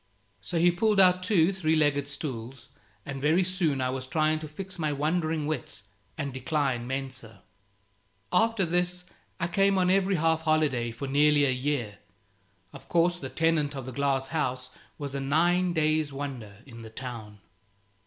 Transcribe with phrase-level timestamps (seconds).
[0.39, 2.69] So he pulled out two three legged stools,
[3.05, 5.83] and very soon I was trying to fix my wandering wits
[6.17, 7.43] and decline mensa.
[8.33, 9.05] After this
[9.39, 11.99] I came on every half holiday for nearly a year.
[12.73, 16.89] Of course the tenant of the glass house was a nine days' wonder in the
[16.89, 17.37] town.